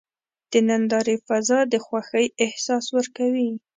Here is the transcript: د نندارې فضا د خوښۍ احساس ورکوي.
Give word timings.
د 0.51 0.53
نندارې 0.67 1.15
فضا 1.27 1.59
د 1.71 1.73
خوښۍ 1.85 2.25
احساس 2.43 2.85
ورکوي. 2.97 3.49